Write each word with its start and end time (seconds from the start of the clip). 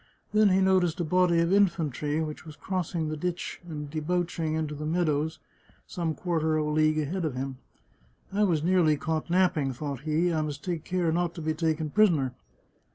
Then 0.33 0.49
he 0.49 0.61
noticed 0.61 0.99
a 0.99 1.03
body 1.03 1.41
of 1.41 1.53
infantry 1.53 2.23
which 2.23 2.43
was 2.43 2.55
crossing 2.55 3.09
the 3.09 3.15
ditch 3.15 3.61
and 3.69 3.87
debouching 3.87 4.55
into 4.55 4.73
the 4.73 4.87
meadows 4.87 5.37
some 5.85 6.15
quarter 6.15 6.57
of 6.57 6.65
a 6.65 6.69
league 6.71 6.97
ahead 6.97 7.23
of 7.23 7.35
him." 7.35 7.59
I 8.33 8.43
was 8.43 8.63
nearly 8.63 8.97
caught 8.97 9.29
napping," 9.29 9.73
thought 9.73 9.99
he." 10.01 10.33
I 10.33 10.41
must 10.41 10.63
take 10.63 10.85
care 10.85 11.11
not 11.11 11.35
to 11.35 11.41
be 11.43 11.53
taken 11.53 11.91
prisoner." 11.91 12.33